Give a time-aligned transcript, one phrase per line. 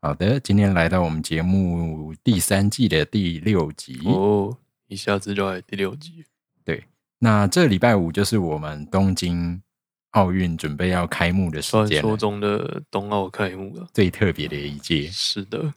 [0.00, 4.00] 好的，今天来到我们节目第三季的第六集。
[4.04, 4.56] 哦，
[4.86, 6.24] 一下子就来第六集。
[6.64, 6.84] 对，
[7.18, 9.60] 那这礼拜五就是我们东京
[10.12, 13.88] 奥运准备要开幕的时传间传，说中的冬奥开幕了。
[13.92, 15.08] 最特别的一届。
[15.08, 15.74] 是的，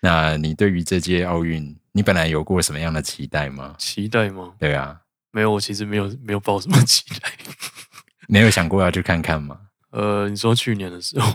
[0.00, 3.74] 那你对于这届奥运，你本来有过什么样的期待吗？
[3.78, 4.54] 期待吗？
[4.60, 5.00] 对啊，
[5.32, 7.32] 没有，我其实没有没有抱什么期待。
[8.28, 9.58] 没有想过要去看看吗？
[9.90, 11.34] 呃，你说去年的时候，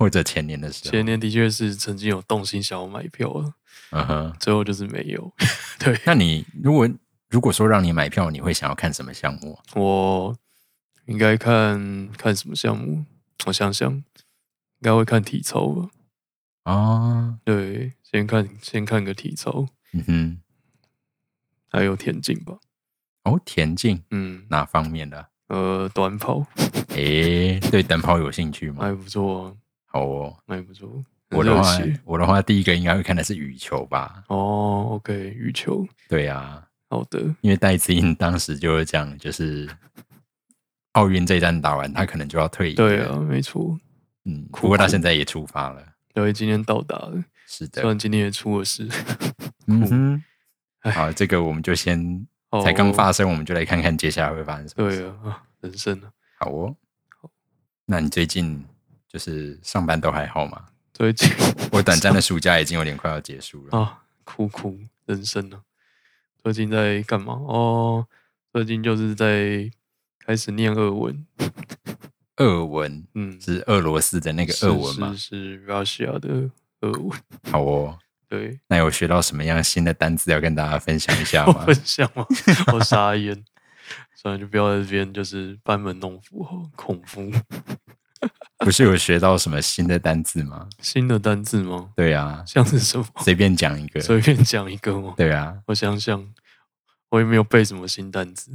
[0.00, 0.90] 或者前年的时候？
[0.92, 3.52] 前年的确是曾经有动心想要买票啊，
[3.90, 4.36] 嗯哼。
[4.40, 5.30] 最后就是没有。
[5.78, 6.88] 对那你如果
[7.28, 9.62] 如果说让你买票，你会想要看什么项目啊？
[9.78, 10.36] 我
[11.04, 13.04] 应该看看什么项目？
[13.46, 14.02] 我想想，应
[14.80, 15.90] 该会看体操吧。
[16.64, 20.40] 啊，对，先看先看个体操，嗯哼，
[21.68, 22.58] 还有田径吧。
[23.24, 25.28] 哦，田径嗯，哪方面的？
[25.48, 26.46] 呃，短跑
[26.94, 28.84] 诶，对短跑有兴趣吗？
[28.84, 29.54] 还不错啊，
[29.92, 30.88] 好哦，还不错。
[31.30, 34.24] 我的话我的话，第一个应该会看的是羽球吧？
[34.28, 39.68] 哦，OK，羽球，对啊，好的，因为戴资颖当时就是这样，就是
[40.92, 42.74] 奥运这一战打完，他可能就要退役。
[42.74, 43.78] 对啊，，没错。
[44.24, 45.82] 嗯，不过他现在也出发了。
[46.12, 48.88] 对，今天到达了，是的，虽然今天也出了事，
[49.68, 50.24] 嗯哼。
[50.92, 54.88] 好，这个我们就先哦才刚发生，我们就来看看接下来会发生什么。
[54.90, 56.74] 对啊，啊人生啊，好哦。
[57.86, 58.64] 那你最近
[59.12, 60.66] 就是上班都还好嘛？
[60.94, 61.28] 最近
[61.72, 63.76] 我短暂的暑假已经有点快要结束了。
[63.76, 65.60] 啊，苦苦人生啊，
[66.42, 67.32] 最近在干嘛？
[67.32, 68.06] 哦，
[68.52, 69.68] 最近就是在
[70.24, 71.26] 开始念俄文，
[72.36, 75.58] 俄文嗯，是俄罗斯的那个俄文吗是？
[75.58, 76.48] 是 Russia 的
[76.82, 77.20] 俄文，
[77.50, 77.98] 好哦。
[78.30, 81.64] 对，那有学到什么样新的单词要跟大家分享一下吗？
[81.66, 82.24] 分享吗？
[82.72, 83.44] 我傻眼，
[84.14, 87.28] 算了，就不要在这边就是班门弄斧哈，恐怖。
[88.58, 90.68] 不是有学到什么新的单字吗？
[90.80, 91.90] 新的单字吗？
[91.96, 93.04] 对啊，像是什么？
[93.22, 94.00] 随便讲一个。
[94.00, 95.14] 随便讲一个吗？
[95.16, 96.26] 对啊，我想想，
[97.10, 98.50] 我也没有背什么新单词，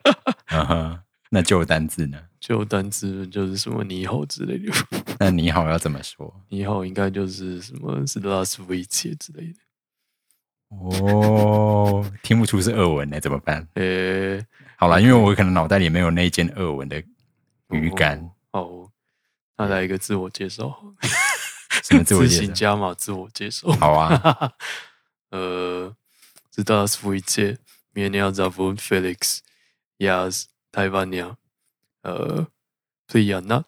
[0.52, 1.00] 嗯哼。
[1.32, 2.18] 那旧单字呢？
[2.40, 4.72] 旧单字就是什么你好之类的。
[5.20, 6.42] 那你好要怎么说？
[6.48, 9.54] 你好应该就是什么是 last week 之类的。
[10.70, 13.64] 哦，听不出是俄文呢，怎么办？
[13.74, 14.44] 诶、
[14.76, 17.00] 好了，因为我可能脑袋里没有那一件俄文的
[17.68, 18.18] 语感。
[18.18, 18.39] 哦好，
[19.60, 20.74] 那来一个自我介绍，
[21.84, 22.42] 什么自我介绍？
[22.44, 23.70] 行加码自我介绍。
[23.72, 24.52] 好啊，
[25.30, 25.94] 呃，
[26.54, 27.58] 是 last week
[27.92, 29.40] mnie zawód Felix
[29.98, 31.36] Jaz Taiwania
[32.02, 32.46] 呃
[33.06, 33.64] Priana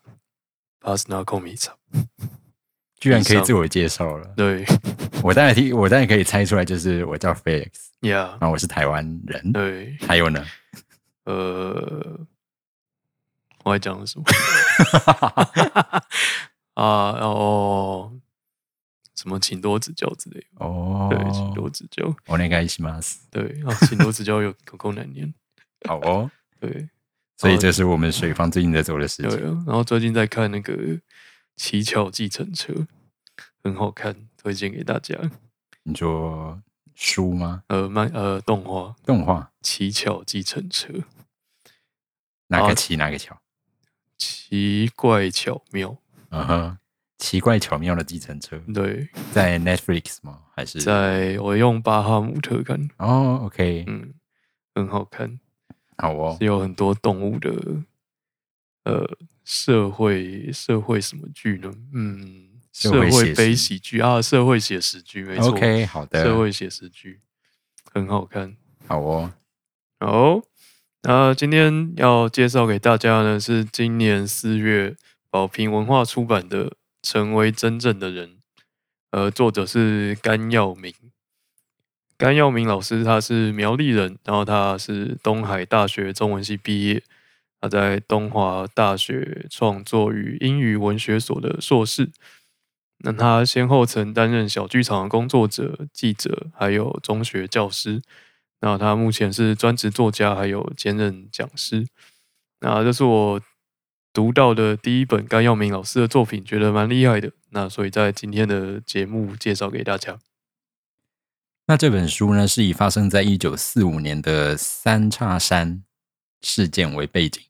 [0.80, 1.72] Pasna Komica。
[2.98, 4.32] 居然可以自我介绍了。
[4.34, 4.64] 对
[5.22, 9.52] 我当然听，我当然可以猜出来，就是我叫 Felix，，Yeah，然后我是台湾人。
[9.52, 10.42] 对，还有呢？
[11.24, 12.18] 呃，
[13.63, 14.25] 我还讲了什么？
[16.73, 18.13] 啊，然后
[19.15, 23.17] 什么请多指教之类的，哦，对，请多指教，お願いします。
[23.31, 25.33] 对啊，请多指教有有够难念，
[25.87, 26.29] 好哦，
[26.59, 26.89] 对
[27.35, 29.39] 所以这是我们水方最近在做的事对情。
[29.47, 30.73] 啊，然后最近在看那个《
[31.55, 32.73] 乞巧计程车》，
[33.63, 35.15] 很好看，推荐给大家。
[35.83, 36.61] 你说
[36.95, 37.63] 书吗？
[37.67, 39.51] 呃，漫呃动画《动画？
[39.61, 40.93] 乞巧计程车》，
[42.47, 43.39] 哪个啊奇哪个巧？
[44.22, 45.96] 奇怪巧妙，
[46.30, 46.78] 嗯哼，
[47.18, 50.40] 奇怪巧妙的计程车，对，在 Netflix 吗？
[50.54, 50.80] 还是？
[50.80, 54.14] 在我用巴哈姆特看，哦，OK，嗯，
[54.74, 55.40] 很好看，
[55.98, 56.36] 好哦。
[56.38, 57.50] 是，有很多动物的
[58.84, 59.04] 呃
[59.44, 61.72] 社会社会什么剧呢？
[61.92, 64.00] 嗯，社社会悲喜剧。
[64.00, 65.48] 啊，社会写实剧，没错。
[65.48, 67.20] OK，好的，社会写实剧
[67.92, 68.56] 很好看。
[68.86, 69.32] 好哦，
[70.00, 70.40] 好，
[71.04, 74.96] 那今天要介绍给大家呢，是今年四月
[75.30, 76.66] 宝瓶文化出版的
[77.02, 78.28] 《成为真正的人》，
[79.10, 80.94] 呃，作者是甘耀明。
[82.16, 87.02] 甘耀明老师他是苗栗人，然后他是东海大学中文系毕业，
[87.60, 92.12] 他在东华大学创作与英语文学所的硕士。
[92.98, 98.00] 那他先后曾担任小剧场的工作者、记者，还有中学教师。
[98.62, 101.86] 那他目前是专职作家，还有兼任讲师。
[102.60, 103.40] 那这是我
[104.12, 107.32] 读到的第一本甘耀明老师的作品，觉得蛮厉害的。
[107.50, 110.18] 那所以在今天的节目介绍给大家。
[111.66, 115.82] 那这本书呢，是以发生在一九四五年的三叉山
[116.40, 117.42] 事件为背景。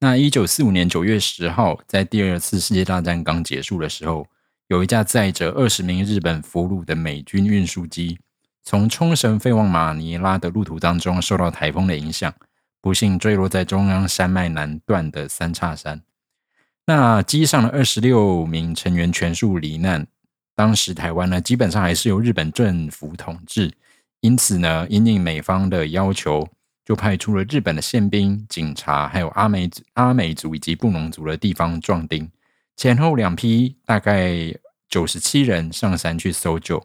[0.00, 4.26] 那一九四五年九月十号，在第二次世界大战刚结束的时候，
[4.68, 8.18] 有一架载着二十名日本俘虏的美军运输机，
[8.68, 12.30] 从冲绳飞往马尼拉的路途当中，受到台风的影响，
[12.82, 16.02] 不幸坠落在中央山脉南段的三叉山。
[16.84, 20.06] 那机上的二十六名成员全数罹难。
[20.54, 23.72] 当时台湾呢，基本上还是由日本政府统治，
[24.20, 26.46] 因此呢，因应美方的要求，
[26.84, 32.30] 就派出了日本的宪兵、警察，还有阿美阿美族以及布农族的地方壮丁，
[32.76, 34.54] 前后两批大概
[34.90, 36.84] 九十七人上山去搜救，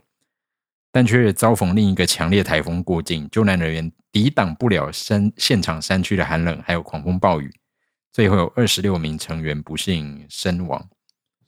[0.94, 7.52] 但却遭逢另一个强烈台风过境，救难人员抵挡不了山现场山区的寒冷，还有狂风暴雨，
[8.12, 10.88] 最后有二十六名成员不幸身亡。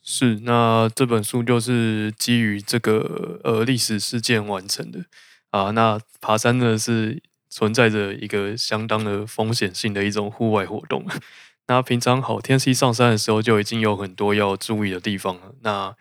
[0.02, 5.04] 是，那这本书就是基于这个呃历史事件完成的
[5.50, 5.70] 啊。
[5.70, 11.06] 那爬山呢是存在着一个相当的风险性的一种户外活动。
[11.68, 15.54] 那平常好天气上山的时候就已经有很多要注意的地方了。
[15.62, 15.94] 那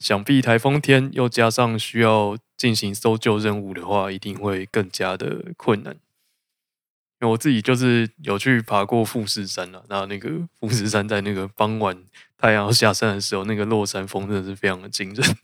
[0.00, 5.94] 想必台风天又加上需要进行搜救任务的话，一定会更加的困难。
[5.94, 11.96] 因为我自己就是有去爬过富士山了，那那个富士山在那个傍晚
[12.36, 15.36] 太阳下山的时候，那个落山风真的是非常的惊人，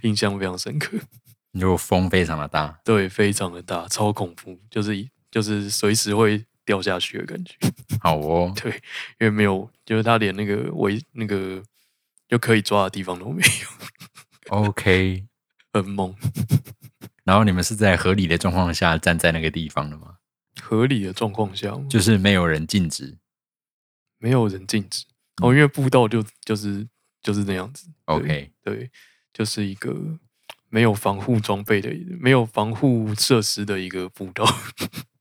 [0.00, 0.96] 印象非常深刻。
[1.60, 7.54] 就风非常的大，对，非常的大，超恐怖，就是就是随时会掉下去的感觉。
[8.00, 8.72] 好哦，对，
[9.20, 11.62] 因为没有，就是他连那个围那个
[12.26, 14.58] 就可以抓的地方都没有。
[14.58, 15.26] OK，
[15.72, 16.14] 很猛。
[17.24, 20.16] 然后你们是在合理的状况下站在那个地方的吗？
[20.60, 23.16] 合理的状况下，就是没有人禁止，
[24.18, 25.04] 没有人禁止
[25.42, 26.86] 哦，因为步道就就是
[27.22, 27.88] 就是那样子。
[28.04, 28.90] OK，对，
[29.32, 29.96] 就是一个
[30.68, 31.90] 没有防护装备的、
[32.20, 34.44] 没有防护设施的一个步道。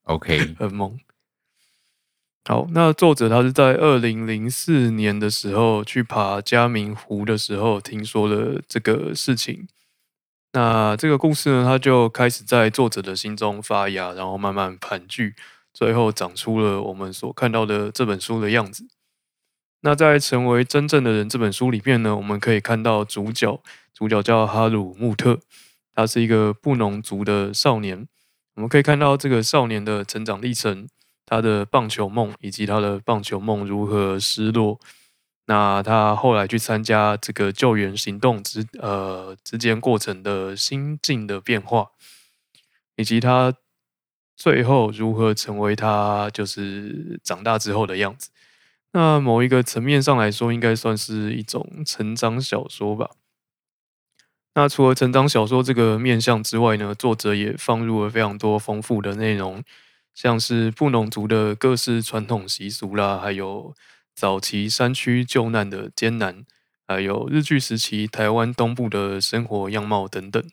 [0.04, 1.00] OK， 很猛。
[2.44, 9.68] 好，那作者他是在二零零四年的时候去爬嘉明湖的时候，听说了这个事情。
[10.54, 15.34] 那这个故事呢，它就开始在作者的心中发芽，然后慢慢盘踞，
[15.74, 18.86] 最后长出了我们所看到的这本书的样子。
[19.84, 23.62] 那在《成为真正的人》这本书里面呢，我们可以看到主角，
[23.94, 25.40] 主角叫哈鲁穆特，
[25.96, 28.06] 他是一个布农族的少年。
[28.56, 30.88] 我们可以看到这个少年的成长历程，
[31.26, 34.80] 他的棒球梦，以及他的棒球梦如何失落。
[35.46, 41.90] 那他后来去参加这个救援行动之呃之间过程的心境的变化，
[42.96, 43.54] 以及他
[44.38, 48.30] 最后如何成为他就是长大之后的样子。
[48.94, 53.10] 那某一个层面上来说，应该算是一种成长小说吧。
[54.54, 59.64] 那除了成长小说这个面向之外呢，作者也放入了非常多丰富的内容，
[60.14, 63.74] 像是布农族的各式传统习俗啦，还有。
[64.16, 66.46] 早期山区救难的艰难，
[66.88, 70.44] 还有日据时期台湾东部的生活样貌等等。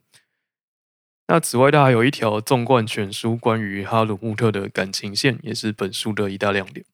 [1.27, 6.87] 那此外，它还有一条纵贯全书关于哈鲁穆特的感情线，也是本书的一大亮点。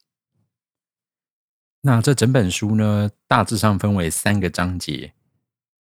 [1.83, 5.13] 那这整本书呢，大致上分为三个章节，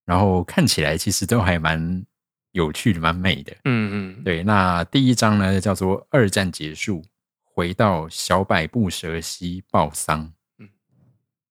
[0.05, 2.05] 然后看起来其实都还蛮
[2.53, 3.57] 有趣的，蛮美的。
[3.65, 4.45] 嗯嗯，对。
[4.45, 7.03] 那第一章呢，叫做“二战结束，
[7.43, 10.34] 回到小百步蛇溪报丧”。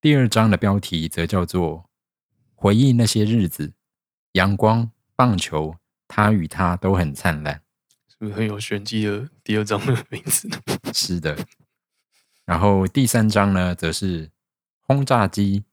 [0.04, 1.90] 第二章的标题则叫做
[2.56, 3.72] “回忆那些日子，
[4.34, 5.78] 阳光、棒球，
[6.10, 7.62] 他与他都很灿烂”，
[8.10, 10.50] 是不是很有玄机的第二章的名字？
[10.94, 11.38] 是的。
[12.44, 14.30] 然后第三章呢，则是
[14.82, 15.64] 轰炸机、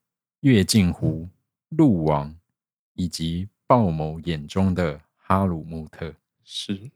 [0.42, 1.28] 跃进湖、
[1.70, 2.32] 鹿王
[2.94, 6.14] 以及鲍某眼中的哈鲁穆特。
[6.44, 6.92] 是。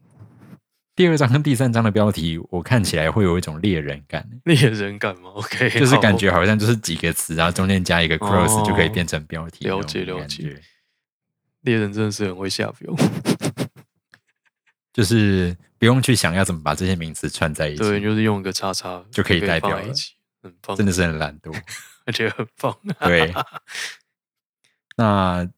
[0.96, 4.24] 第二章跟第三章的标题，我看起来会有一种猎人感。
[4.44, 9.66] 猎人感吗？OK，就是感觉好像就是几个词，然后中间加一个 cross 就可以变成标题。
[9.66, 10.62] 了解了解。
[11.62, 12.94] 猎人真的是很会下标，
[14.92, 21.52] 就是不用去想要怎么把这些名词串在一起，对，就是用一个叉叉就可以代表一起，很棒，真的是很懒惰，
[22.06, 22.76] 而且很棒。
[23.00, 23.34] 对，
[24.96, 25.48] 那。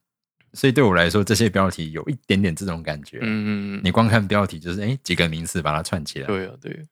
[0.57, 3.19] 所以对我来说，这些标题有一点点这种感觉。
[3.19, 6.27] 嗯嗯嗯你光看标题就是哎几个名词把它串起来。
[6.27, 6.85] 对啊，对。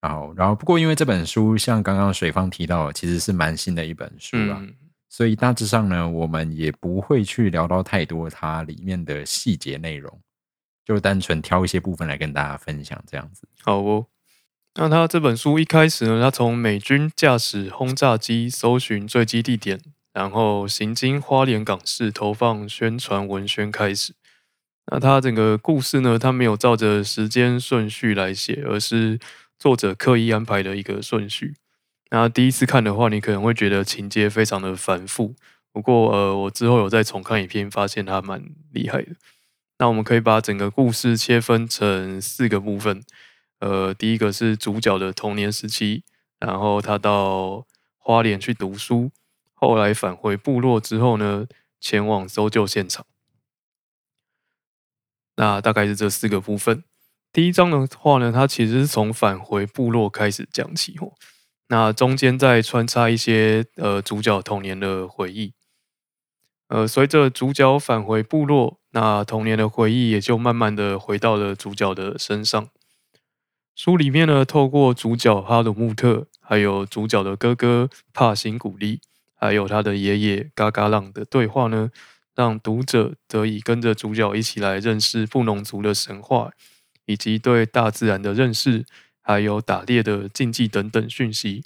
[0.00, 4.62] 然后，然后不过因为这本书像刚刚水方提到，其实是蛮新的一本书啊，
[5.08, 10.20] 所以大致上呢，我们也不会去聊到太多它里面的细节内容，
[10.84, 13.48] 就单纯挑一些部分来跟大家分享这样子。
[13.62, 14.06] 好哦。
[14.76, 19.80] 那他这本书一开始呢，他从美军驾驶轰炸机搜寻坠机地点，
[20.12, 24.14] 然后行经花莲港市投放宣传文宣开始。
[24.92, 29.18] 那他整个故事呢，他没有照着时间顺序来写，而是
[29.58, 31.54] 作者刻意安排的一个顺序。
[32.10, 35.36] 那第一次看的话，你可能会觉得情节非常的繁复。
[35.72, 39.12] 不过，呃，我之后有再重看一篇，发现它蛮厉害的。
[39.78, 43.00] 那我们可以把整个故事切分成四个部分。
[43.60, 46.02] 呃，第一个是主角的童年时期，
[46.40, 47.64] 然后他到
[47.96, 49.12] 花莲去读书，
[49.60, 51.46] 后来返回部落之后呢，
[51.78, 53.04] 前往搜救现场。
[55.36, 56.82] 那大概是这四个部分。
[57.30, 61.12] 第一章的话呢，它其实是从返回部落开始讲起哦。
[61.68, 65.52] 那中间再穿插一些呃主角童年的回忆。
[66.68, 72.70] 呃，随着主角返回部落，那童年的回忆也就慢慢的回到了主角的身上。
[73.76, 79.00] 书里面呢，透过主角哈鲁穆特，还有主角的哥哥帕辛古利，
[79.40, 81.90] 还有他的爷爷嘎嘎浪的对话呢，
[82.34, 86.52] 让读者得以跟着主角一起来认识布农族的神话，
[87.06, 88.84] 以及对大自然的认识，
[89.22, 91.64] 还有打猎的禁忌等等讯息。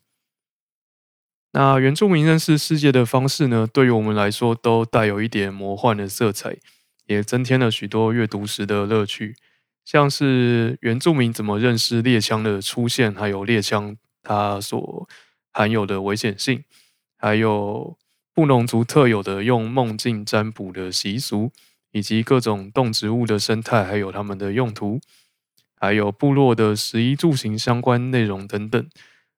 [1.52, 6.56] 那原住民认识世界的方式呢，对于我们来说都带有一点魔幻的色彩，
[7.06, 9.34] 也增添了许多阅读时的乐趣。
[9.84, 15.08] 像是原住民怎么认识猎枪的出现，还有猎枪它所
[15.52, 16.64] 含有的危险性，
[17.24, 17.96] 还有
[18.34, 21.50] 布农族特有的用梦境占卜的习俗，
[21.90, 25.00] 以及各种动植物的生态，还有它们的用途，
[25.74, 28.86] 还有部落的食衣住行相关内容等等。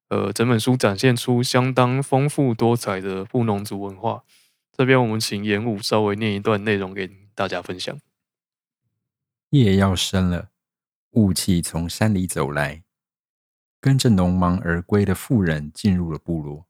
[0.08, 4.24] 呃，整本书展现出相当丰富多彩的布农族文化。
[4.76, 7.96] 这边我们请严武稍微念一段内容给大家分享。
[9.50, 10.48] 夜要深了，
[11.12, 12.82] 雾气从山里走来，
[13.80, 16.66] 跟着农忙而归的妇人进入了部落。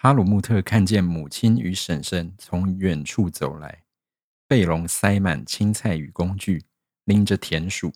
[0.00, 3.82] 哈鲁穆特看见母亲与婶婶从远处走来，
[4.46, 6.64] 背笼塞满青菜与工具，
[7.02, 7.92] 拎着田鼠。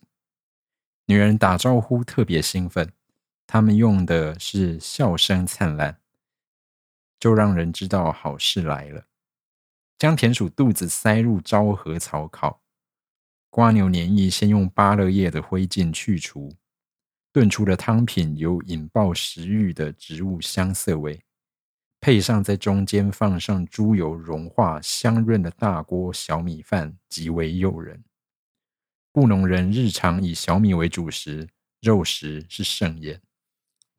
[1.06, 2.92] 女人打招呼特别兴奋。
[3.46, 6.00] 他们用的是笑声灿烂，
[7.20, 9.06] 就让人知道好事来了。
[9.96, 12.62] 将田鼠肚子塞入昭和草烤，
[13.48, 16.52] 瓜牛黏液先用芭乐叶的灰烬去除，
[17.30, 21.22] 炖出的汤品有引爆食欲的植物香色味，
[22.02, 28.02] 配上在中间放上猪油融化香润的大锅小米饭，极为诱人。
[29.12, 31.48] 布农人日常以小米为主食，
[31.80, 33.20] 肉食是盛宴。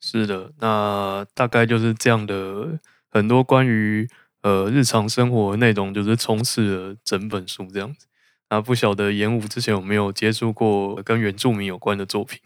[0.02, 2.78] 是的，那大概就是这样的
[3.10, 4.10] 很多关于
[4.42, 8.08] 呃日常生活的内容，就是充斥了整本书这样子。
[8.50, 12.42] 那不晓得严武之前有没有接触过跟原住民有关的作品？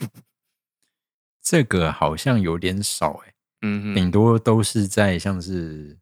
[1.42, 5.98] 这个好像有点少哎，嗯，顶多都是在像是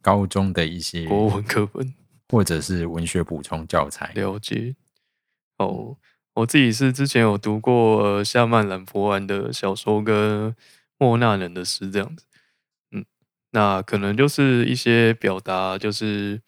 [0.00, 1.94] 高中的一些国文课本，
[2.28, 4.12] 或者是文学补充教材。
[4.14, 4.74] 了解。
[5.58, 5.96] 哦，
[6.34, 10.54] 我自己是之前有读过夏曼兰博安的小说跟。
[10.96, 12.24] 莫纳人的诗这样子，
[12.92, 13.04] 嗯，
[13.50, 16.40] 那可能就是一些表达，就是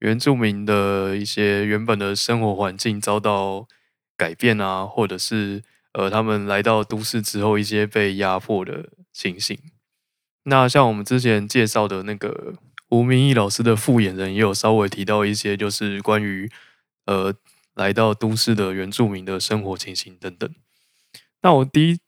[0.00, 3.68] 原住民的一些原本的生活环境遭到
[4.16, 5.62] 改变啊，或者是
[5.92, 9.58] 呃他们来到都市之后一些被压迫的情形。
[10.44, 12.54] 那像我们之前介绍的那个
[12.90, 16.50] 吴明义老师的复演人，也有稍微提到一些，就是关于
[17.06, 17.34] 呃
[17.74, 20.54] 来到都市的原住民的生活情形等等。
[21.40, 21.98] 那我第一。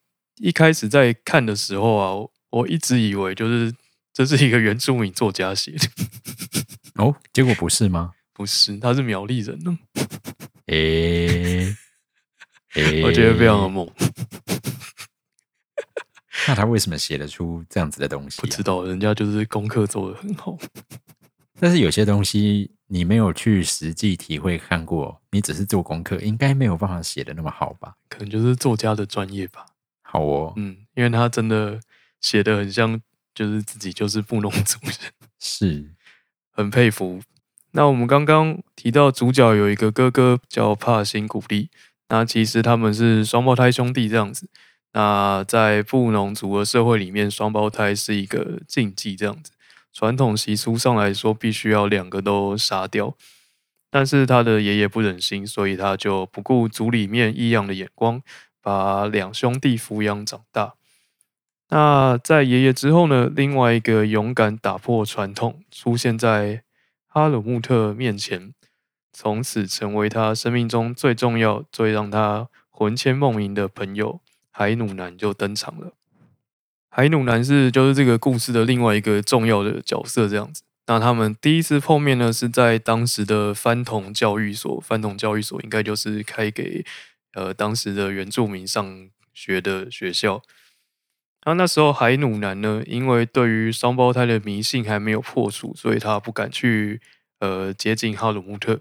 [0.41, 2.15] 一开始在看的时候啊，
[2.51, 3.75] 我一直以为就是
[4.13, 5.89] 这是一个原住民作家写的
[7.03, 8.13] 哦，结果不是吗？
[8.33, 9.77] 不是，他是苗栗人呢。
[10.67, 11.75] 诶，
[13.03, 13.93] 我觉得非常的猛。
[16.47, 18.41] 那他为什么写得出这样子的东西？
[18.41, 20.57] 不知道，人家就是功课做得很好。
[21.61, 27.95] 但是有些东西你没有去实际体会看过，你只是做功课，应该没有办法写的那么好吧？
[28.09, 29.67] 可能就是作家的专业吧。
[30.03, 31.81] 好哦，嗯，因为他真的
[32.21, 33.01] 写的很像，
[33.35, 34.95] 就是自己就是布农族人，
[35.41, 35.91] 是
[36.51, 37.21] 很佩服。
[37.73, 41.71] 那我们刚刚提到主角有一个哥哥叫帕辛古利，
[42.09, 44.49] 那其实他们是双胞胎兄弟这样子。
[44.93, 49.53] 那在布农族的社会里面，双胞胎是一个禁忌这样子，
[49.93, 53.15] 传统习俗上来说，必须要两个都杀掉。
[53.91, 58.23] 但是他的爷爷不忍心，所以他就不顾族里面异样的眼光。
[58.61, 60.75] 把两兄弟抚养长大。
[61.71, 63.31] 那在爷爷之后呢？
[63.35, 66.65] 另外一个勇敢打破传统，出现在
[67.07, 68.53] 哈鲁穆特面前，
[69.11, 74.21] 从此成为他生命中最重要、最让他魂牵梦萦的朋友——
[74.59, 75.93] 海努男就登场了。
[76.91, 80.63] 海努男是就是这个故事的另外一个重要的角色，这样子。
[80.89, 84.81] 那他们第一次碰面呢，是在当时的番童教育所。
[84.81, 86.85] 番童教育所应该就是开给
[87.35, 90.43] 呃当时的原住民上学的学校。
[91.47, 97.01] 那那时候海努男呢，因为对于双胞胎的迷信还没有破除，所以他不敢去
[97.39, 98.81] 呃接近哈鲁穆特。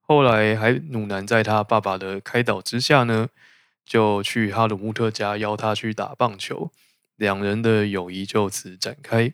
[0.00, 3.28] 后来海努男在他爸爸的开导之下呢，
[3.88, 6.70] 就去哈鲁穆特家邀他去打棒球，
[7.16, 9.32] 两人的友谊就此展开。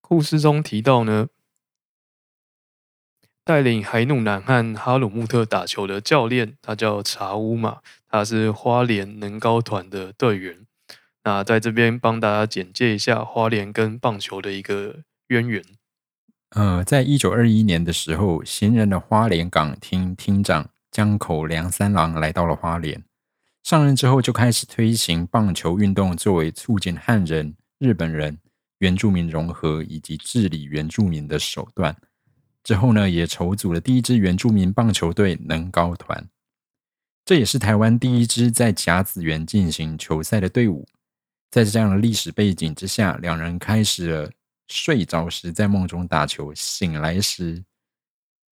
[0.00, 1.26] 故事中提到呢，
[3.44, 10.64] 带领海努男和哈鲁穆特打球的教练，他叫查乌马，他是花莲能高团的队员。
[11.24, 15.64] 那在这边帮大家简介一下花莲跟棒球的一个渊源。
[16.50, 23.04] 呃，在一九二一年的时候，新任的花莲港厅厅长江口良三郎来到了花莲，
[23.66, 28.38] 上任之后就开始推行棒球运动，作为促进汉人、日本人、
[28.78, 31.96] 原住民融合以及治理原住民的手段。
[32.62, 36.28] 之后呢，也筹组了第一支原住民棒球队能高团，
[37.24, 40.86] 这也是台湾第一支在甲子园进行球赛的队伍。
[41.50, 44.30] 在这样的历史背景之下，两人开始了
[44.68, 47.64] 睡着时在梦中打球，醒来时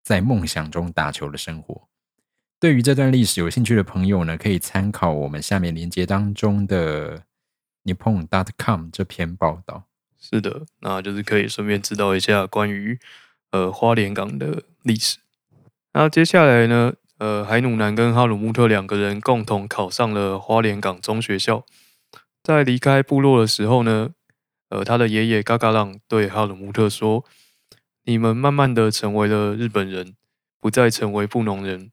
[0.03, 1.87] 在梦想中打球的生活。
[2.63, 7.23] 对于这段历史有兴趣的朋友呢，可以参考我们下面连接当中的
[7.83, 9.83] nippon.com 这篇报道。
[10.17, 12.97] 是的，那就是可以顺便知道一下关于
[13.51, 15.17] 呃花莲港的历史。
[15.91, 21.65] 那接下来呢，呃海努南跟哈鲁穆特两个人共同考上了花莲港中学校。
[22.41, 24.11] 在离开部落的时候呢，
[24.69, 27.25] 呃，他的爷爷嘎嘎浪对哈鲁穆特说
[28.07, 30.15] ：“你们慢慢的成为了日本人，
[30.61, 31.91] 不再成为布农人。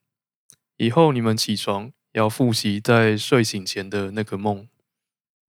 [0.80, 4.66] 以后你们起床要复习在睡醒前的那个梦，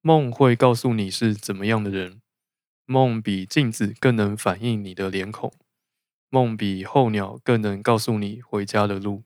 [0.02, 2.22] 梦会告诉你是怎么样的人。
[2.86, 5.54] 梦比镜子更能反映你的脸孔，
[6.30, 9.24] 梦比候鸟更能告诉你回家的路。”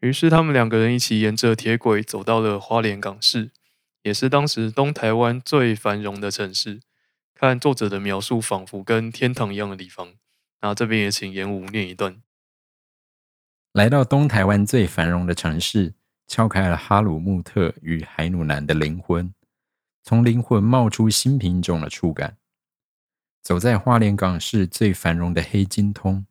[0.00, 3.50] 于是他们两个人一起沿着铁轨走到了花莲港市。
[4.02, 6.80] 也是当时东台湾最繁荣的城市。
[7.34, 10.14] 看作者的描述，仿佛跟天堂一样的地方。
[10.62, 12.22] 那这边也请严武念一段：
[13.78, 15.94] 来到东台湾最繁荣的城市，
[16.26, 19.32] 敲开了哈鲁穆特与海努南的灵魂，
[20.02, 22.38] 从灵魂冒出新品种的触感。
[23.40, 26.26] 走在花莲港市最繁荣的黑金通，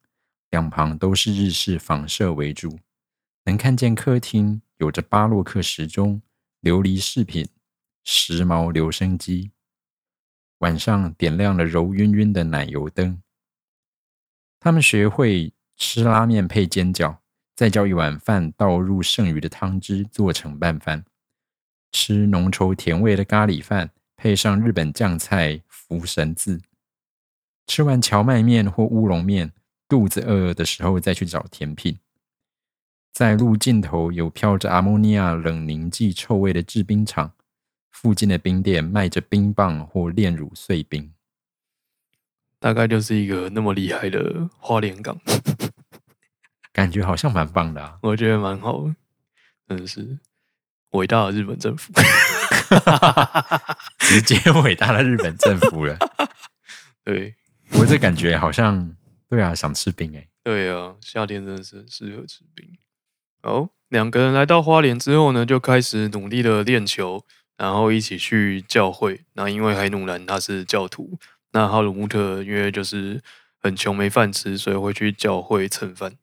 [0.50, 2.80] 两旁都是日式房舍为主，
[3.46, 6.22] 能看见客厅有着巴洛克时钟、
[6.62, 7.48] 琉璃饰品。
[8.04, 9.52] 时髦留声机，
[10.58, 13.22] 晚上点亮了柔晕晕的奶油灯。
[14.60, 17.20] 他们学会吃拉面配煎饺，
[17.58, 21.04] 再叫一碗饭倒入剩余的汤汁做成拌饭，
[21.92, 26.62] 吃浓稠甜味的咖喱饭，配上日本酱菜福神字。
[27.66, 29.52] 吃完荞麦面或乌龙面，
[29.90, 31.98] 肚子饿饿的时候再去找甜品。
[33.12, 37.34] 在路尽头有飘着阿莫尼亚冷凝剂臭味的制冰厂。
[37.90, 41.12] 附近的冰店卖着冰棒或炼乳碎冰，
[42.60, 45.20] 大概就是一个那么厉害的花莲港，
[46.78, 47.98] 感觉好像蛮棒的啊！
[48.04, 48.86] 我觉得蛮好，
[49.68, 50.20] 真的是
[50.92, 51.92] 伟大的日本政府，
[53.98, 55.98] 直接伟大的日本政府了。
[57.04, 57.34] 对，
[57.72, 58.96] 我这感觉好像
[59.28, 60.28] 对啊，想吃冰哎。
[60.44, 62.78] 对啊，夏天真的是很适合吃冰。
[63.42, 67.26] 好，两个人来到花莲之后呢，就开始努力的练球。
[67.58, 69.26] 然后一起去教会。
[69.34, 71.18] 那因为海努兰他是教徒，
[71.54, 73.20] 那哈鲁穆特因为就是
[73.58, 76.14] 很穷没饭吃，所以会去教会蹭饭。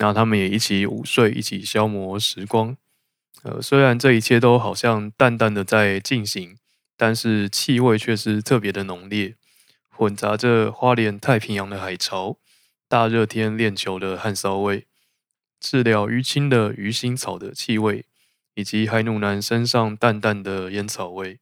[0.00, 2.76] 那他们也一起午睡，一起消磨时光。
[3.44, 6.56] 呃，虽然这一切都好像淡淡的在进行，
[6.96, 9.36] 但是气味却是特别的浓烈，
[9.88, 12.38] 混杂着花莲太平洋的海潮、
[12.88, 14.86] 大热天练球的汗骚味、
[15.60, 18.04] 治疗淤青的鱼腥草的气味。
[18.56, 21.38] 以及海努男身上淡淡的烟草味。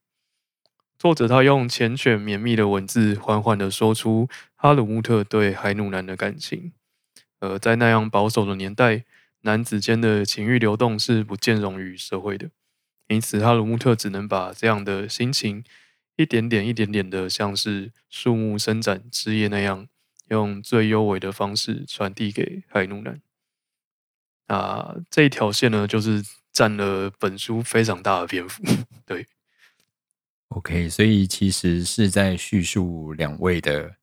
[0.99, 6.73] 作者他用缱绻绵密的文字，缓缓的说出哈鲁穆特对海努男的感情。
[7.40, 9.05] 呃，在那样保守的年代，
[9.42, 12.51] 男子间的情欲流动是不兼容于社会的，
[13.09, 15.64] 因此哈鲁穆特只能把这样的心情，
[16.16, 19.88] 一点点、一点点的，像是树木伸展枝叶那样，
[20.29, 23.20] 用最优美的方式传递给海努男。
[24.46, 26.24] 啊，这一条线呢，就是。
[26.51, 28.64] 占了本书非常大的篇幅，
[29.07, 29.24] 对。
[30.48, 33.94] OK，所以其实是在叙述两位的，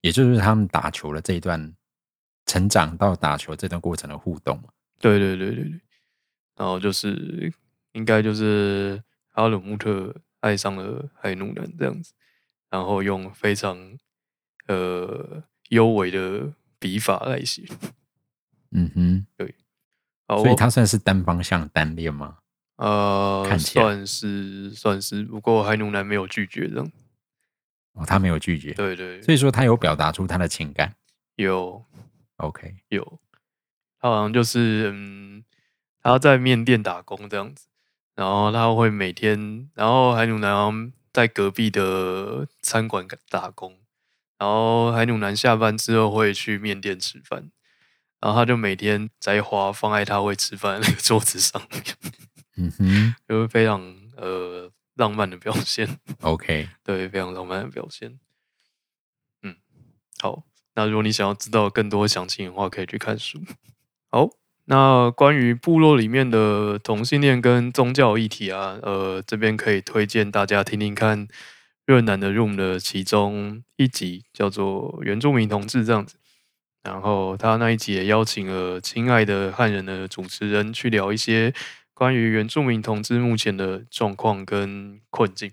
[0.00, 1.74] 也就是他们打球的这一段
[2.46, 4.62] 成长到打球这段过程的互动
[4.98, 5.80] 对对对对对。
[6.56, 7.52] 然后就是
[7.92, 12.12] 应该就是哈鲁穆特爱上了海努南这样子，
[12.70, 13.98] 然后用非常
[14.66, 17.64] 呃优美的笔法来写。
[18.70, 19.54] 嗯哼，对，
[20.28, 22.38] 所以他算是单方向单恋吗？
[22.76, 26.92] 呃看起来算是算是，不过海努南没有拒绝这样。
[27.92, 30.94] 哦，他没有拒绝，对对，所以说他有表达出他的情感。
[31.36, 31.84] 有
[32.42, 33.20] OK，有，
[34.00, 35.44] 他好像就是嗯，
[36.02, 37.66] 他在面店打工这样子，
[38.16, 43.78] 然后他会每天，然后海努南在隔壁的餐馆打工，
[44.38, 47.52] 然后海努南下班之后会去面店吃饭，
[48.20, 51.82] 然后他就每天摘花放在他会吃饭的那个桌子上面，
[52.56, 53.80] 嗯哼就是非常
[54.16, 55.98] 呃浪漫的表现。
[56.22, 58.18] ，OK， 对，非常浪漫的表现。
[59.42, 59.54] 嗯，
[60.18, 60.42] 好，
[60.74, 63.40] 那如果你想要知道更多详情的话，可以去看书。
[64.10, 64.30] 好，
[64.64, 71.28] 那关于部落里面的同性恋跟宗教议题啊，呃，这边可以推荐大家听听看
[71.86, 76.16] 越南的 Room 的其中一集，叫做《原住民同志》这样子。
[76.82, 81.54] 然后他那一集也邀请了亲爱的汉人的主持人去聊一些
[81.94, 85.52] 关于原住民同志目前的状况跟困境。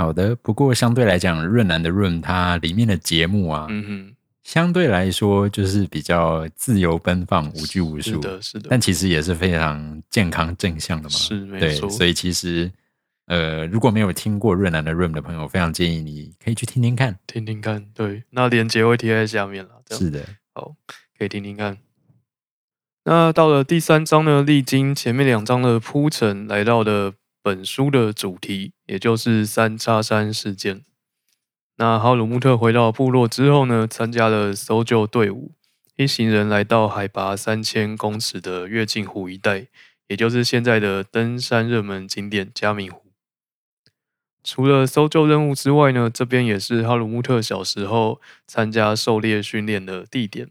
[0.00, 0.34] 好的。
[0.36, 4.16] 不过相对来讲，润南的润，它里面的节目啊，嗯哼。
[4.42, 11.14] 相对来说就是比较自由奔放、无拘无束，是的，是的，但其实也是非常健康正向的嘛。
[11.14, 12.72] 是没对，错，所以其实
[13.26, 17.16] 呃，如果没有听过润南的 Room 的朋友，非常建议你可以去听听看。
[17.26, 20.74] 听听看，对，那链接会贴在下面了，是的，好，
[21.16, 21.76] 可以听听看。
[23.04, 30.84] 那到了第三章呢，历经前面两章的铺陈，来到了本书的主题，也就是三叉山事件。
[31.76, 35.52] 那哈鲁穆特回到部落之后呢，参加了搜救队伍，
[35.96, 39.68] 一行人来到海拔三千公尺的月镜湖一带，
[40.08, 43.12] 也就是现在的登山热门景点加明湖。
[44.44, 50.50] 除了搜救任务之外呢，这边也是哈鲁穆特小时候参加狩猎训练的地点。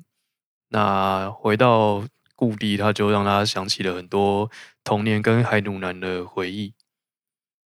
[0.69, 4.49] 那回到故地，他就让他想起了很多
[4.84, 6.73] 童年跟海努南的回忆。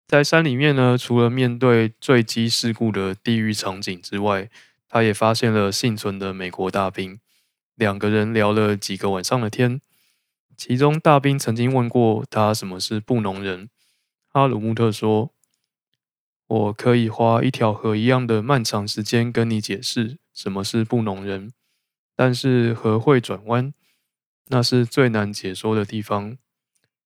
[0.06, 4.50] 在山里面呢，除了面对坠机事故的地狱场景之外，
[4.88, 7.20] 他也发现了幸存的美国大兵。
[7.76, 9.82] 两个人聊了几个晚上的天，
[10.56, 13.70] 其中大兵曾经问过他什么是布农人。
[14.28, 15.34] 哈鲁穆特说
[16.46, 21.52] ：“我可以花一条河一样的漫长时间跟你解释什么是布农人，
[22.16, 23.74] 但是河会转弯，
[24.50, 26.38] 那是最难解说的地方，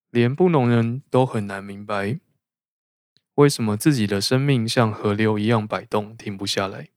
[0.09, 2.19] 连布农人都很难明白。”
[3.37, 6.89] 为什么自己的生命像河流一样摆动，停不下来？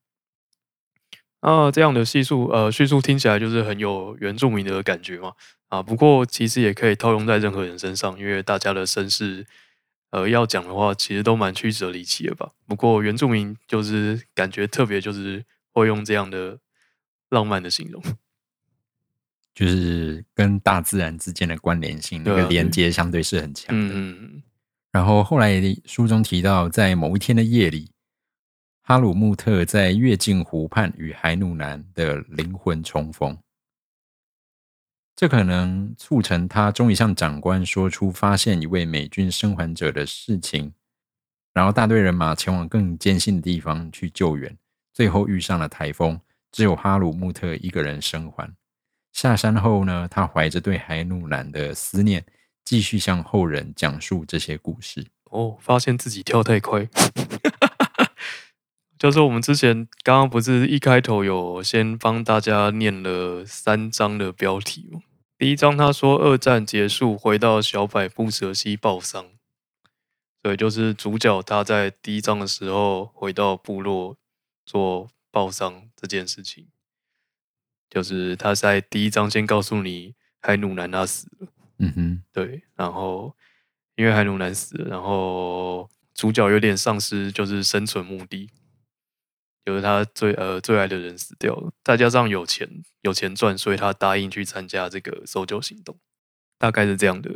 [1.41, 5.33] 啊，这样的叙述，呃，叙述听起来就是很有原住民的感觉嘛。
[5.69, 9.47] 啊，不过其实也可以套用在任何人身上，因为大家的身世，
[10.11, 12.51] 呃，要讲的话，其实都蛮曲折离奇的吧。
[12.67, 16.59] 不过原住民就是感觉特别，就是会用这样的
[17.29, 18.03] 浪漫的形容。
[19.55, 23.95] 就是跟大自然之间的关联性，那个连接相对是很强的。
[23.95, 24.30] 嗯嗯
[24.93, 27.93] 然后后来书中提到，在某一天的夜里，
[28.83, 33.39] 哈鲁穆特在月镜湖畔与海努南的灵魂重逢，
[35.15, 40.73] 这可能促成他终于向长官说出发现一位美军生还者的事情，
[41.53, 44.59] 然后大队人马前往更艰辛的地方去救援，
[44.93, 48.53] 最后遇上了台风，只有哈鲁穆特一个人生还。
[49.13, 52.25] 下山后呢，他怀着对海努南的思念。
[52.65, 55.07] 继续向后人讲述这些故事。
[55.25, 56.89] 哦，发现自己跳太快，
[58.99, 65.01] 就是我们之前刚刚不是一开头有先帮大家念了三章的标题吗？
[65.39, 69.27] 第一章他说二战结束，回到小百步蛇溪报丧，
[70.43, 74.19] 对，就是主角他在第一章的时候回到部落
[74.67, 76.67] 做报丧这件事情，
[77.89, 81.47] 就是他在第一章先告诉你海努南他死了。
[81.81, 83.35] 嗯哼，对，然后
[83.97, 88.51] 因为海努男死了，然后主角有点丧失就是生存目的，
[89.65, 92.69] 就是他最呃最爱的人死掉了，再加上有钱
[93.03, 95.99] 有钱赚，所以他答应去参加这个搜救行动，
[96.59, 97.31] 大概是这样的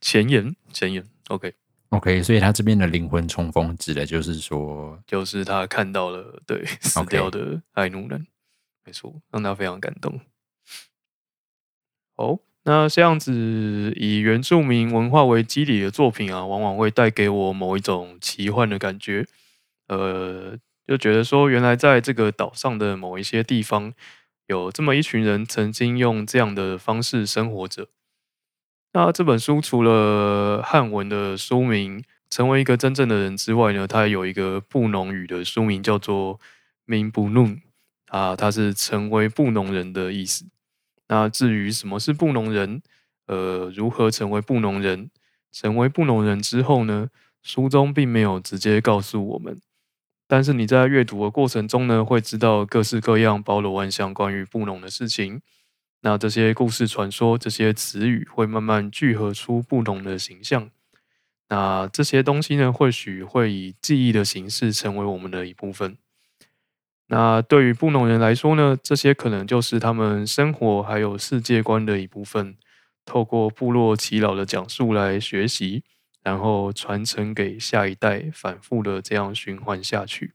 [0.00, 1.06] 前言前言。
[1.28, 8.26] OK，OK，所以他这边的灵魂冲锋指的就是说，就是他看到了对死 OK 掉的海努南，
[8.84, 10.20] 没错，让他非常感动。
[12.14, 19.24] 哦，那这样子以原住民文化为基底的作品啊，往往会带给我某一种奇幻的感觉。
[19.86, 23.94] 呃，就觉得说，原来在这个岛上的某一些地方，
[24.48, 27.86] 有这么一群人曾经用这样的方式生活着。
[28.94, 36.40] 那这本书除了汉文的书名《成为一个真正的人》之外呢，它有一个布农语的书名叫做
[36.84, 37.60] “明不弄”，
[38.10, 40.46] 啊，它是成为布农人的意思。
[41.08, 42.82] 那至于什么是布农人，
[43.26, 45.10] 呃，如何成为布农人，
[45.52, 47.08] 成为布农人之后呢？
[47.42, 49.60] 书中并没有直接告诉我们，
[50.26, 55.40] 但是你在阅读的过程中呢，会知道各式各样、包罗万象关于布农的事情。
[56.00, 60.68] 那这些故事、传说、这些词语会慢慢聚合出不同的形象。
[61.48, 65.96] 那这些东西呢，或许会以记忆的形式成为我们的一部分。
[67.08, 72.56] 那对于布农人来说呢，这些可能就是他们生活还有世界观的一部分。
[73.04, 75.84] 透过部落耆老的讲述来学习。
[76.26, 80.32] 然后传承给下一代，反复的这样循环下去。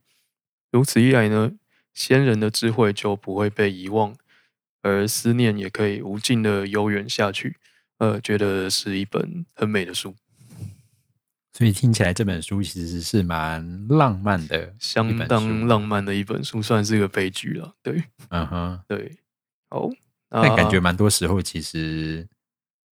[0.70, 1.52] 如此一来呢，
[1.92, 4.16] 先人的智慧就不会被遗忘，
[4.80, 7.58] 而思念也可以无尽的悠远下去。
[7.98, 10.14] 呃，觉得是一本很美的书。
[11.52, 17.74] 所以听起来这本书其实是蛮浪漫的，相当浪漫的一本书，算是个悲剧了。
[17.82, 19.16] 对，嗯哼，对。
[19.70, 19.90] 哦，
[20.28, 22.26] 但感觉蛮多时候其实，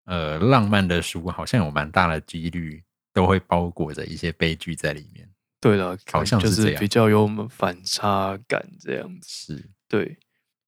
[0.04, 2.82] 呃，浪漫的书好像有蛮大的几率。
[3.12, 5.28] 都会包裹着一些悲剧在里面。
[5.60, 9.56] 对了，好像是比较有反差感这样子。
[9.56, 10.16] 是，对。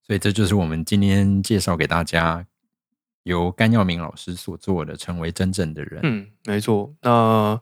[0.05, 2.45] 所以这就是我们今天介绍给大家，
[3.23, 6.01] 由甘耀明老师所做的《成为真正的人》。
[6.03, 6.93] 嗯，没错。
[7.01, 7.57] 那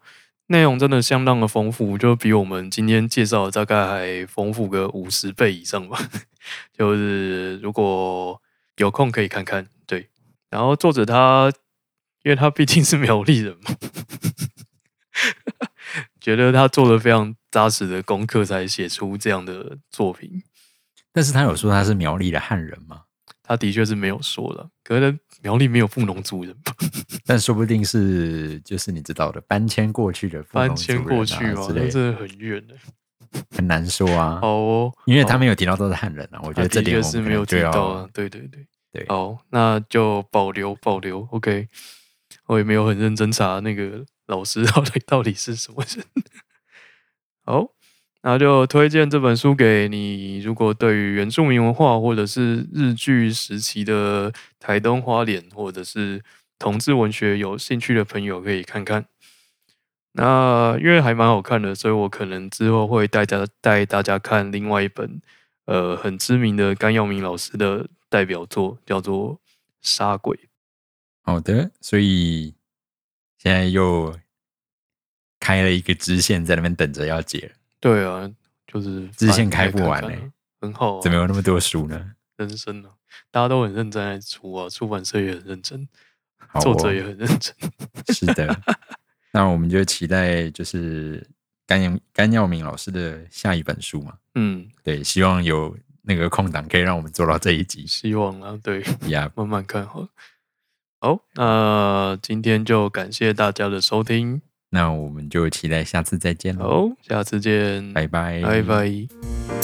[0.52, 5.98] 内容真的相当的丰富，就比我们今天介绍的大概还丰富个五十倍以上吧。
[6.78, 8.40] 就是如果
[8.76, 9.68] 有空可以看看。
[9.88, 10.10] 对。
[10.50, 11.52] 然后作者他，
[12.24, 13.76] 因为他毕竟是苗栗人嘛。
[16.20, 20.44] 觉得他做了非常扎实的功课，才写出这样的作品。
[21.14, 23.04] 但是他有说他是苗栗的汉人吗？
[23.42, 26.74] 他的确是没有说了，可能苗栗没有富农族人吧。
[27.26, 32.76] 但说不定是就是你知道的搬迁过去的搬迁过去嘛，那真的很远的，
[33.50, 34.40] 很难说啊。
[34.42, 38.10] 好哦，因为他没有提到都是汉人啊，我觉得这点是没有提到啊。
[38.14, 41.28] 对对对对，好，那就保留保留。
[41.32, 41.68] OK，
[42.48, 44.06] 我也没有很认真查那个。
[44.28, 46.06] 老师到底 到底是什么人？
[47.44, 47.68] 好，
[48.24, 50.40] 那就推荐这本书给你。
[50.40, 56.24] 如果对于原住民文化，或者是日剧时期的台东花莲，或者是
[56.58, 59.06] 同志文学有兴趣的朋友，可以看看。
[60.14, 65.22] 那因为还蛮好看的，所以我可能之后会带家带大家看另外一本，
[65.66, 69.36] 呃，很知名的甘耀明老师的代表作，叫做
[69.82, 70.38] 《杀鬼》。
[71.24, 72.56] 好的，所以。
[73.44, 74.16] 现在又
[75.40, 77.52] 开了一个支线，在那边等着要解。
[77.82, 78.32] 对啊，
[78.66, 81.02] 就是支线开不完呢，很好。
[81.02, 82.14] 怎么有那么多书呢？
[82.38, 82.92] 人生啊，
[83.30, 85.88] 大家都很认真在出啊，出版社也很认真，
[86.62, 87.54] 作者也很认真。
[88.16, 88.58] 是的，
[89.34, 91.28] 那我们就期待就是
[91.68, 94.14] 甘阳甘耀明老师的下一本书嘛。
[94.36, 97.86] 嗯，对，希望有那个空档可以让我们做到这一集。
[97.86, 100.08] 希望啊，对，呀，慢慢看好。
[101.00, 104.42] 好，那今天就感谢大家的收听，
[104.74, 106.90] 那我们就期待下次再见喽。
[106.90, 109.61] 好，下次见，拜拜，拜拜。